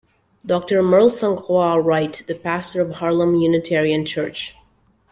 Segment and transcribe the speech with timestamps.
[0.43, 4.55] Doctor Merle Saint Croix Wright, the pastor of Harlem Unitarian Church.